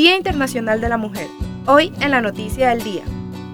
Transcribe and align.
Día 0.00 0.16
Internacional 0.16 0.80
de 0.80 0.88
la 0.88 0.96
Mujer. 0.96 1.28
Hoy 1.66 1.92
en 2.00 2.12
la 2.12 2.22
noticia 2.22 2.70
del 2.70 2.82
día. 2.82 3.02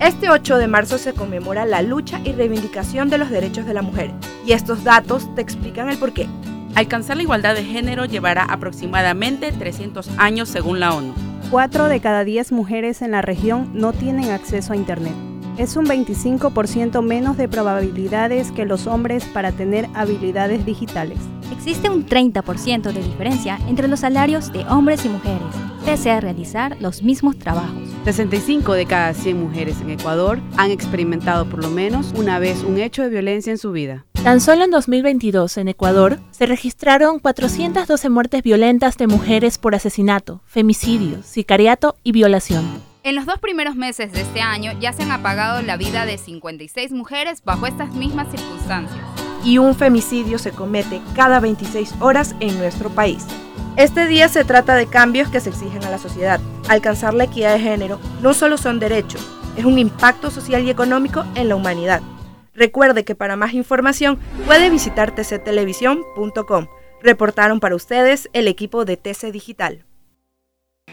Este 0.00 0.28
8 0.28 0.58
de 0.58 0.66
marzo 0.66 0.98
se 0.98 1.12
conmemora 1.12 1.64
la 1.66 1.82
lucha 1.82 2.20
y 2.24 2.32
reivindicación 2.32 3.08
de 3.10 3.18
los 3.18 3.30
derechos 3.30 3.64
de 3.64 3.74
la 3.74 3.82
mujer. 3.82 4.10
Y 4.44 4.50
estos 4.50 4.82
datos 4.82 5.32
te 5.36 5.40
explican 5.40 5.88
el 5.88 5.98
porqué. 5.98 6.26
Alcanzar 6.74 7.16
la 7.16 7.22
igualdad 7.22 7.54
de 7.54 7.62
género 7.62 8.06
llevará 8.06 8.42
aproximadamente 8.42 9.52
300 9.52 10.10
años 10.18 10.48
según 10.48 10.80
la 10.80 10.92
ONU. 10.92 11.14
Cuatro 11.48 11.86
de 11.86 12.00
cada 12.00 12.24
10 12.24 12.50
mujeres 12.50 13.02
en 13.02 13.12
la 13.12 13.22
región 13.22 13.70
no 13.72 13.92
tienen 13.92 14.32
acceso 14.32 14.72
a 14.72 14.76
Internet. 14.76 15.14
Es 15.58 15.76
un 15.76 15.84
25% 15.84 17.02
menos 17.02 17.36
de 17.36 17.46
probabilidades 17.46 18.50
que 18.52 18.64
los 18.64 18.86
hombres 18.86 19.24
para 19.26 19.52
tener 19.52 19.86
habilidades 19.92 20.64
digitales. 20.64 21.18
Existe 21.52 21.90
un 21.90 22.06
30% 22.06 22.90
de 22.90 23.02
diferencia 23.02 23.58
entre 23.68 23.86
los 23.86 24.00
salarios 24.00 24.50
de 24.50 24.64
hombres 24.64 25.04
y 25.04 25.10
mujeres, 25.10 25.42
pese 25.84 26.10
a 26.10 26.20
realizar 26.20 26.78
los 26.80 27.02
mismos 27.02 27.38
trabajos. 27.38 27.82
65 28.04 28.72
de 28.72 28.86
cada 28.86 29.12
100 29.12 29.38
mujeres 29.38 29.78
en 29.82 29.90
Ecuador 29.90 30.40
han 30.56 30.70
experimentado 30.70 31.44
por 31.44 31.62
lo 31.62 31.68
menos 31.68 32.14
una 32.16 32.38
vez 32.38 32.64
un 32.64 32.78
hecho 32.78 33.02
de 33.02 33.10
violencia 33.10 33.50
en 33.50 33.58
su 33.58 33.72
vida. 33.72 34.06
Tan 34.24 34.40
solo 34.40 34.64
en 34.64 34.70
2022 34.70 35.58
en 35.58 35.68
Ecuador 35.68 36.18
se 36.30 36.46
registraron 36.46 37.18
412 37.18 38.08
muertes 38.08 38.42
violentas 38.42 38.96
de 38.96 39.06
mujeres 39.06 39.58
por 39.58 39.74
asesinato, 39.74 40.40
femicidio, 40.46 41.22
sicariato 41.22 41.96
y 42.02 42.12
violación. 42.12 42.91
En 43.04 43.16
los 43.16 43.26
dos 43.26 43.40
primeros 43.40 43.74
meses 43.74 44.12
de 44.12 44.20
este 44.20 44.40
año 44.40 44.70
ya 44.78 44.92
se 44.92 45.02
han 45.02 45.10
apagado 45.10 45.60
la 45.62 45.76
vida 45.76 46.06
de 46.06 46.18
56 46.18 46.92
mujeres 46.92 47.42
bajo 47.42 47.66
estas 47.66 47.92
mismas 47.94 48.30
circunstancias. 48.30 49.00
Y 49.44 49.58
un 49.58 49.74
femicidio 49.74 50.38
se 50.38 50.52
comete 50.52 51.02
cada 51.16 51.40
26 51.40 51.96
horas 51.98 52.36
en 52.38 52.56
nuestro 52.58 52.90
país. 52.90 53.26
Este 53.76 54.06
día 54.06 54.28
se 54.28 54.44
trata 54.44 54.76
de 54.76 54.86
cambios 54.86 55.28
que 55.30 55.40
se 55.40 55.48
exigen 55.50 55.82
a 55.82 55.90
la 55.90 55.98
sociedad. 55.98 56.38
Alcanzar 56.68 57.12
la 57.12 57.24
equidad 57.24 57.54
de 57.54 57.60
género 57.60 57.98
no 58.20 58.34
solo 58.34 58.56
son 58.56 58.78
derechos, 58.78 59.26
es 59.56 59.64
un 59.64 59.80
impacto 59.80 60.30
social 60.30 60.62
y 60.62 60.70
económico 60.70 61.24
en 61.34 61.48
la 61.48 61.56
humanidad. 61.56 62.02
Recuerde 62.54 63.04
que 63.04 63.16
para 63.16 63.34
más 63.34 63.52
información 63.52 64.20
puede 64.46 64.70
visitar 64.70 65.12
tctelevisión.com. 65.12 66.68
Reportaron 67.02 67.58
para 67.58 67.74
ustedes 67.74 68.28
el 68.32 68.46
equipo 68.46 68.84
de 68.84 68.96
TC 68.96 69.32
Digital. 69.32 69.86